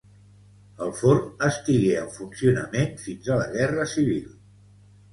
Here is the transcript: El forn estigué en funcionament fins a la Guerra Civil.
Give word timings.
El 0.85 0.93
forn 1.01 1.21
estigué 1.49 1.93
en 2.05 2.09
funcionament 2.17 2.99
fins 3.05 3.33
a 3.37 3.41
la 3.45 3.49
Guerra 3.55 3.89
Civil. 3.97 4.29